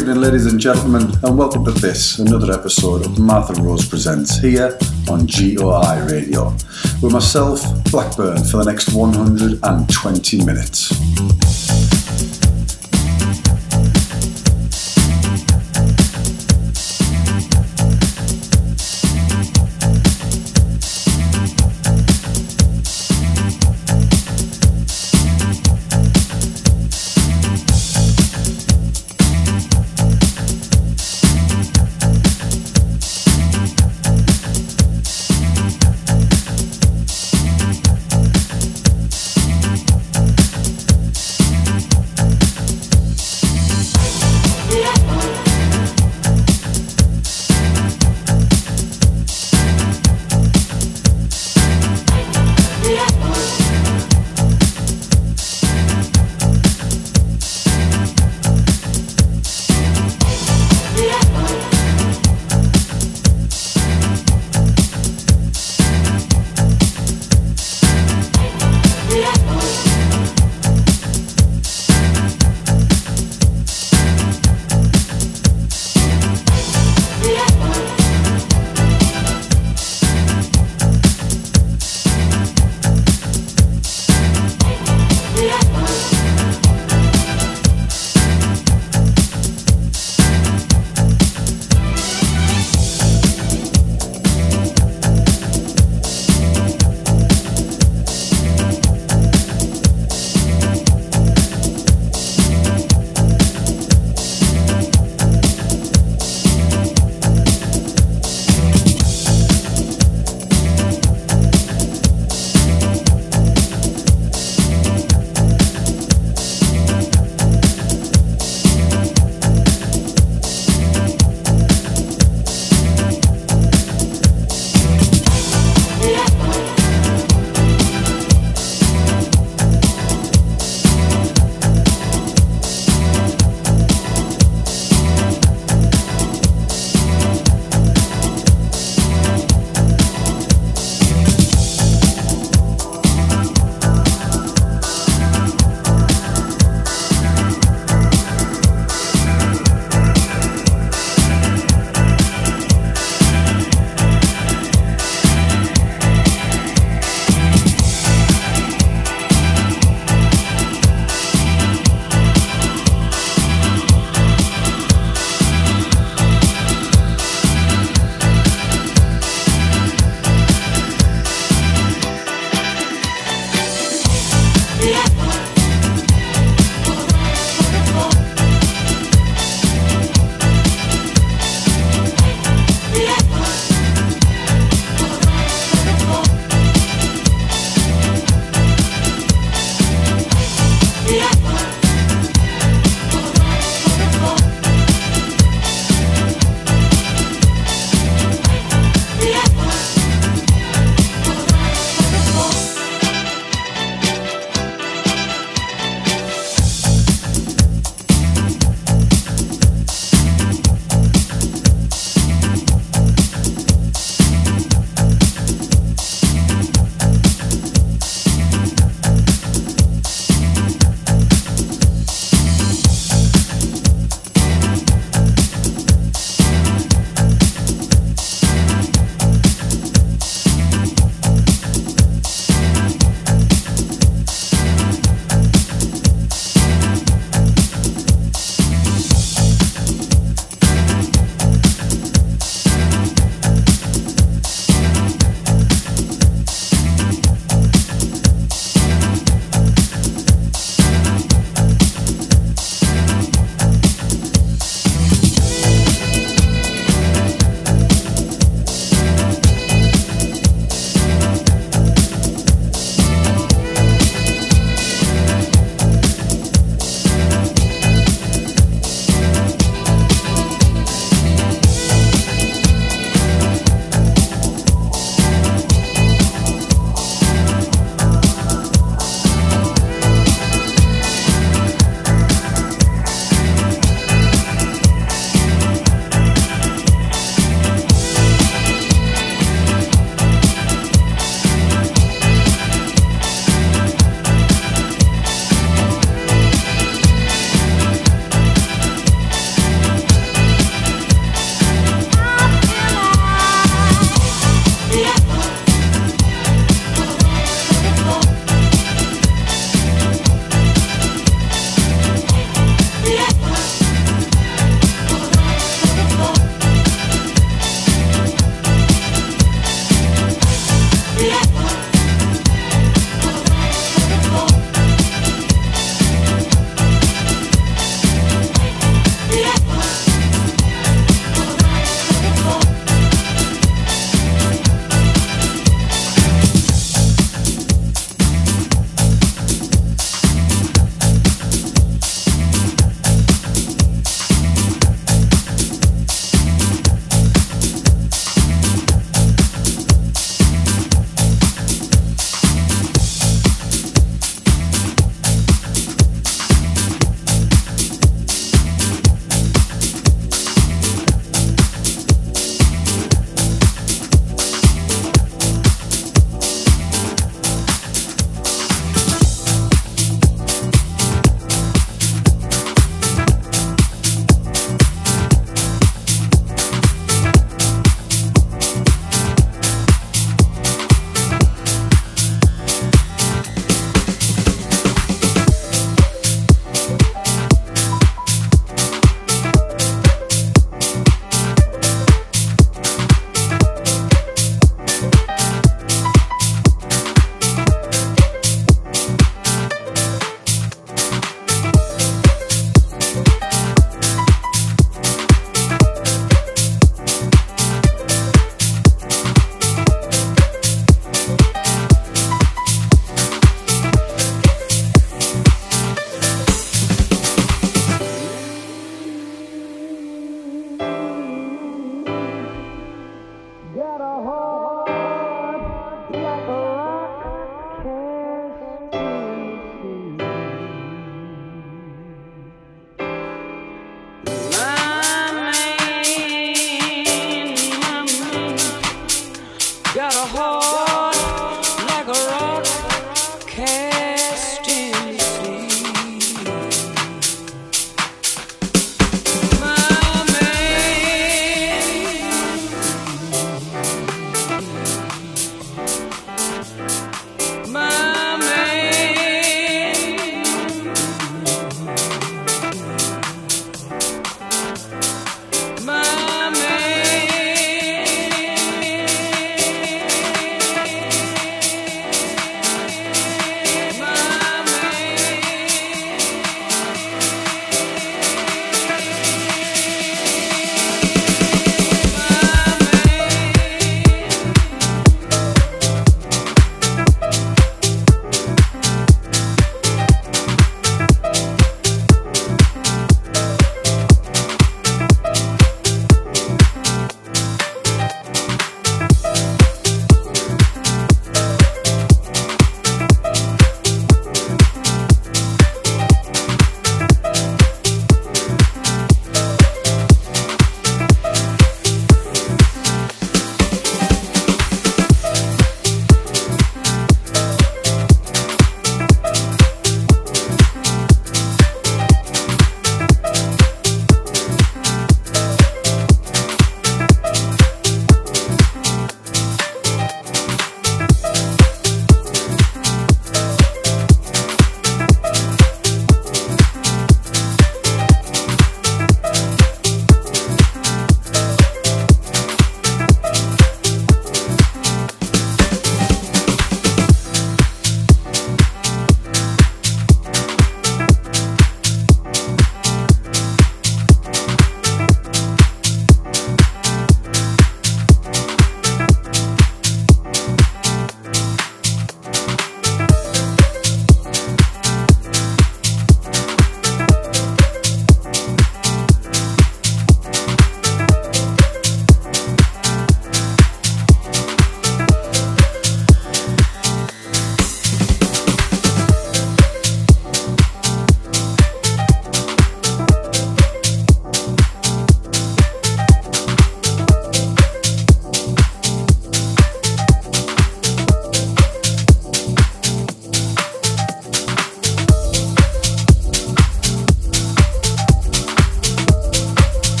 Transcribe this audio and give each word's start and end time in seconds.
Evening, 0.00 0.22
ladies 0.22 0.46
and 0.46 0.58
gentlemen, 0.58 1.12
and 1.22 1.36
welcome 1.36 1.62
to 1.62 1.72
this, 1.72 2.20
another 2.20 2.50
episode 2.54 3.04
of 3.04 3.18
Martha 3.18 3.52
Rose 3.60 3.86
Presents 3.86 4.38
here 4.38 4.78
on 5.10 5.26
GOI 5.26 6.06
Radio, 6.10 6.52
with 7.02 7.12
myself, 7.12 7.60
Blackburn, 7.90 8.42
for 8.44 8.64
the 8.64 8.64
next 8.64 8.94
120 8.94 10.44
minutes. 10.46 11.89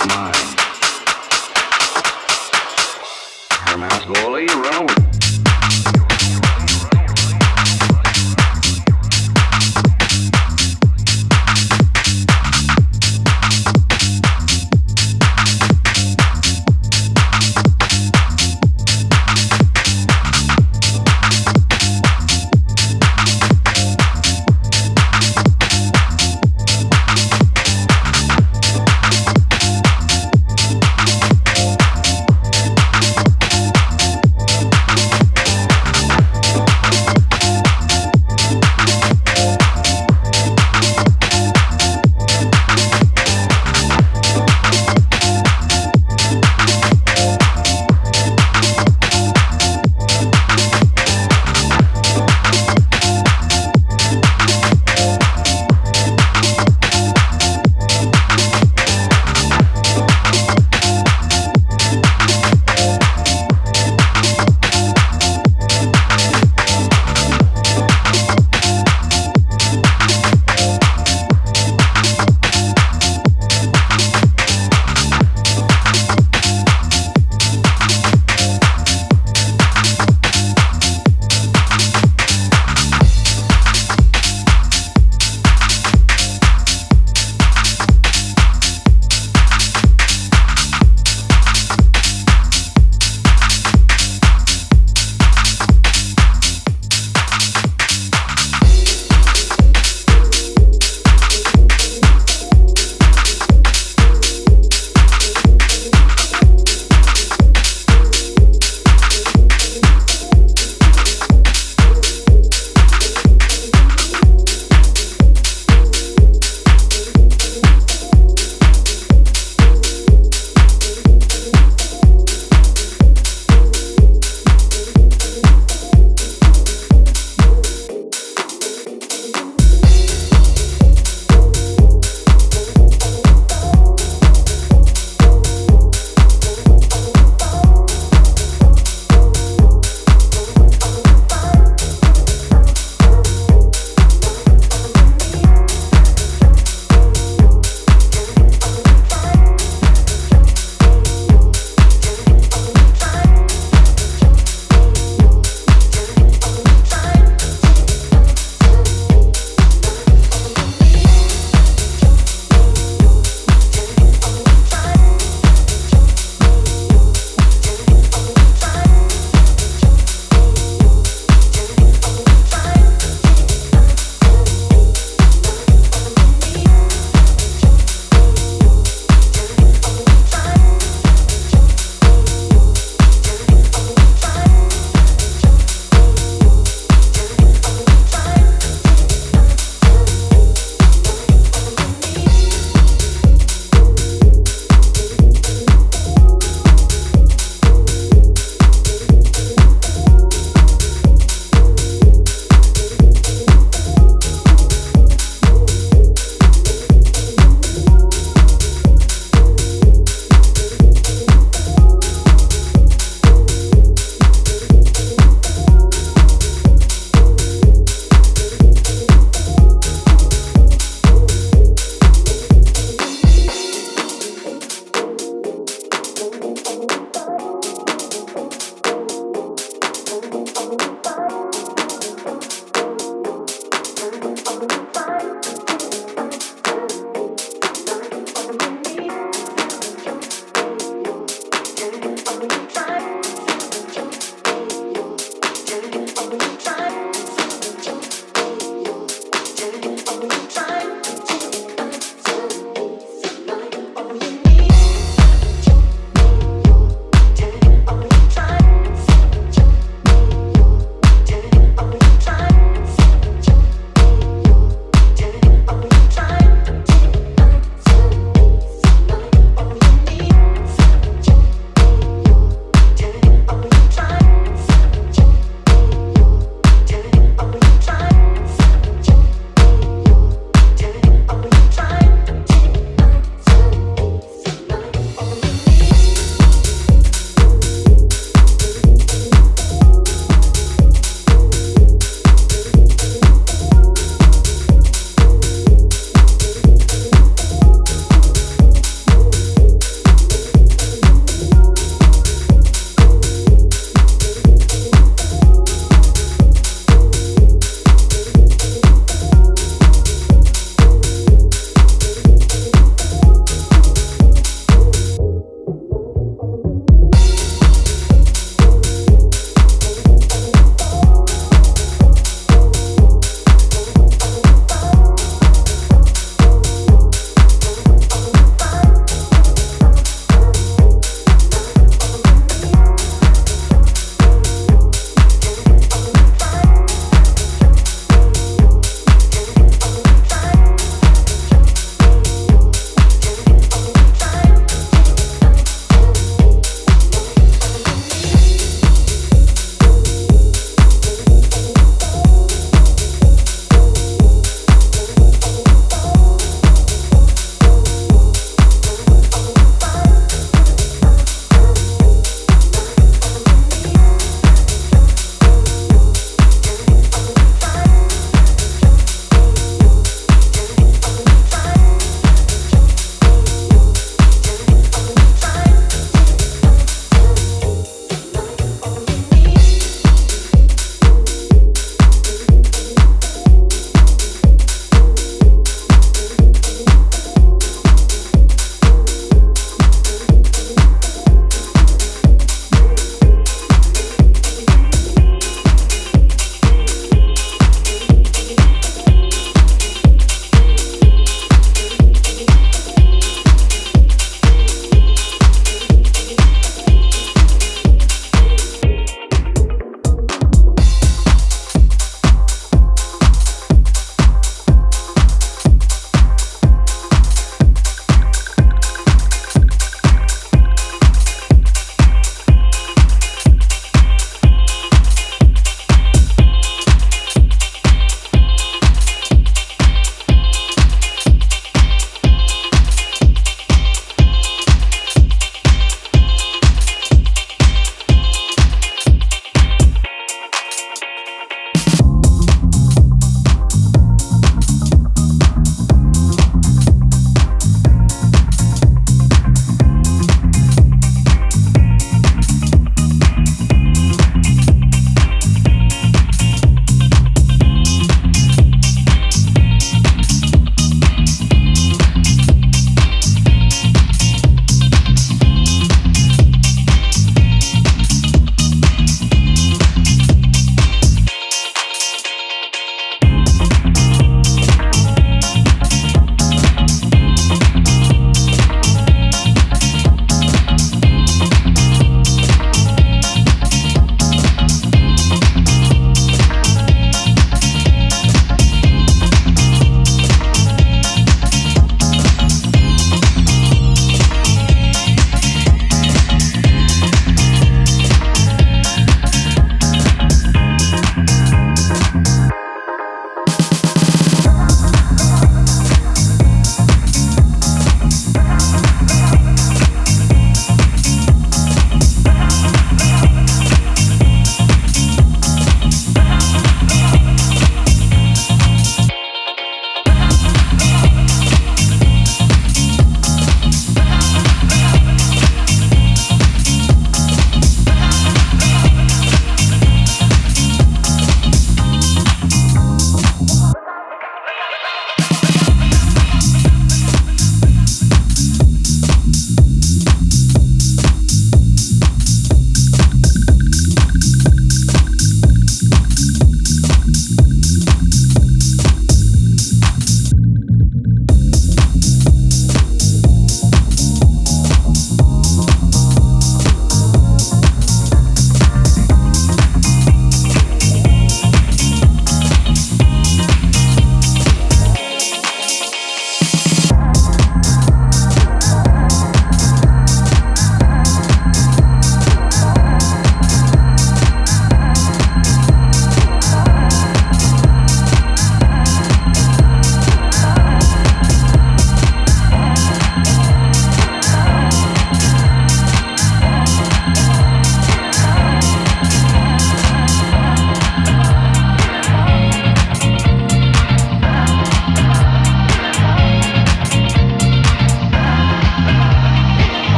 Lost 0.00 0.08
mine. 0.08 0.56
Hermouse 3.66 4.04
Goalie, 4.06 4.48
run 4.48 4.82
away. 4.82 5.09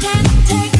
can't 0.00 0.46
take 0.46 0.75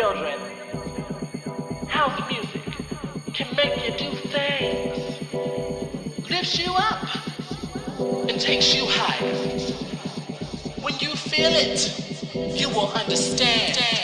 children. 0.00 0.40
House 1.86 2.18
music 2.30 2.62
can 3.34 3.54
make 3.54 3.76
you 3.84 3.92
do 3.98 4.16
things, 4.28 5.30
lifts 6.30 6.58
you 6.58 6.72
up, 6.72 7.04
and 8.26 8.40
takes 8.40 8.74
you 8.74 8.86
higher. 8.86 9.34
When 10.80 10.94
you 11.00 11.14
feel 11.14 11.52
it, 11.52 12.58
you 12.58 12.70
will 12.70 12.90
understand. 12.92 13.99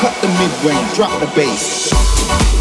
Cut 0.00 0.14
the 0.22 0.28
mid 0.28 0.64
range, 0.64 0.94
drop 0.94 1.20
the 1.20 1.26
bass. 1.36 2.59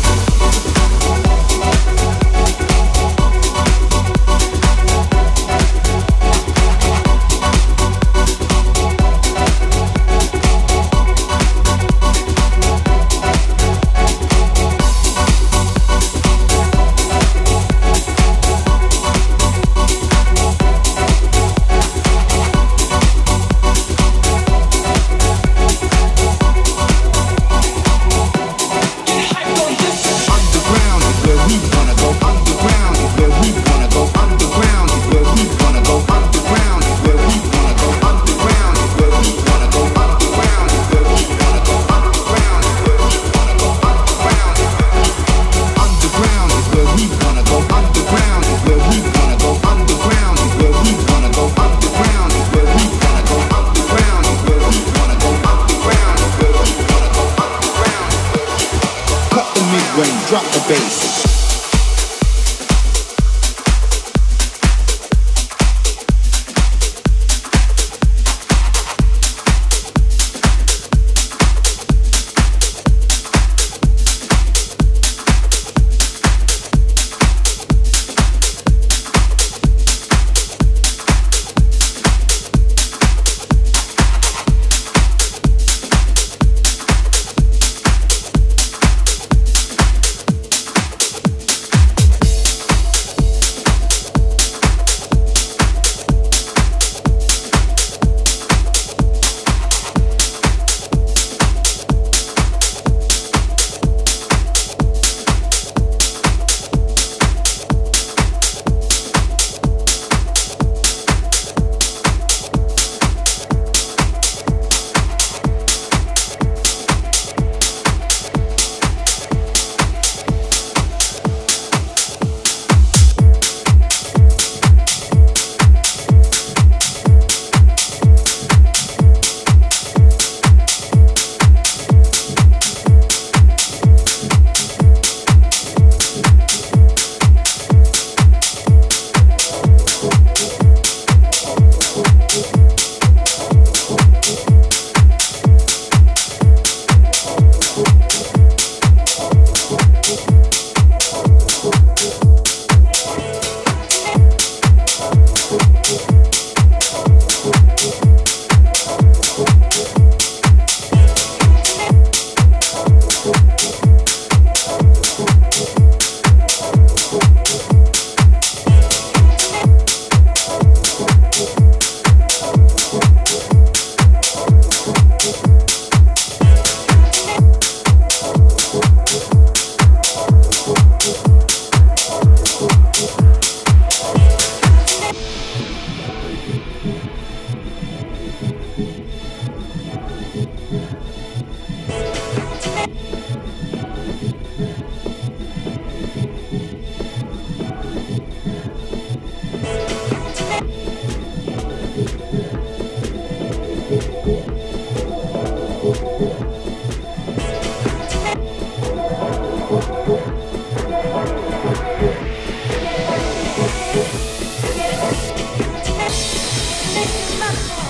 Make 217.10 217.30
your 217.30 217.40
muscle. 217.40 217.90